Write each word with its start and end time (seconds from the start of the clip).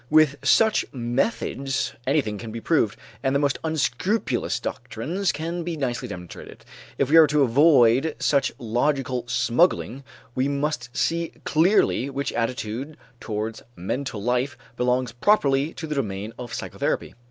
With 0.09 0.37
such 0.41 0.83
methods 0.91 1.93
anything 2.07 2.39
can 2.39 2.51
be 2.51 2.59
proved, 2.59 2.97
and 3.21 3.35
the 3.35 3.39
most 3.39 3.59
unscrupulous 3.63 4.59
doctrines 4.59 5.31
can 5.31 5.61
be 5.63 5.77
nicely 5.77 6.07
demonstrated. 6.07 6.65
If 6.97 7.11
we 7.11 7.17
are 7.17 7.27
to 7.27 7.43
avoid 7.43 8.15
such 8.17 8.51
logical 8.57 9.25
smuggling, 9.27 10.03
we 10.33 10.47
must 10.47 10.89
see 10.97 11.33
clearly 11.43 12.09
which 12.09 12.33
attitude 12.33 12.97
towards 13.19 13.61
mental 13.75 14.23
life 14.23 14.57
belongs 14.75 15.11
properly 15.11 15.71
to 15.75 15.85
the 15.85 15.93
domain 15.93 16.33
of 16.39 16.51
psychotherapy. 16.51 17.13